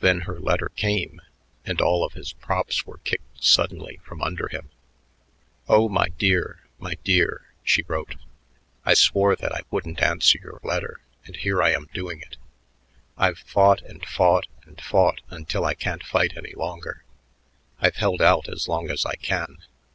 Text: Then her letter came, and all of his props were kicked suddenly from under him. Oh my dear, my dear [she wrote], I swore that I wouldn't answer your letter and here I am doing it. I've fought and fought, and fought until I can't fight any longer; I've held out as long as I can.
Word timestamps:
Then 0.00 0.20
her 0.20 0.40
letter 0.40 0.70
came, 0.76 1.20
and 1.66 1.78
all 1.82 2.04
of 2.06 2.14
his 2.14 2.32
props 2.32 2.86
were 2.86 3.00
kicked 3.04 3.44
suddenly 3.44 4.00
from 4.02 4.22
under 4.22 4.48
him. 4.48 4.70
Oh 5.68 5.90
my 5.90 6.08
dear, 6.08 6.60
my 6.78 6.94
dear 7.04 7.44
[she 7.62 7.82
wrote], 7.82 8.14
I 8.86 8.94
swore 8.94 9.36
that 9.36 9.52
I 9.54 9.64
wouldn't 9.70 10.00
answer 10.00 10.38
your 10.38 10.58
letter 10.62 11.02
and 11.26 11.36
here 11.36 11.62
I 11.62 11.72
am 11.72 11.90
doing 11.92 12.22
it. 12.22 12.38
I've 13.18 13.40
fought 13.40 13.82
and 13.82 14.02
fought, 14.06 14.46
and 14.64 14.80
fought 14.80 15.20
until 15.28 15.66
I 15.66 15.74
can't 15.74 16.02
fight 16.02 16.32
any 16.34 16.54
longer; 16.54 17.04
I've 17.78 17.96
held 17.96 18.22
out 18.22 18.48
as 18.48 18.68
long 18.68 18.88
as 18.88 19.04
I 19.04 19.16
can. 19.16 19.58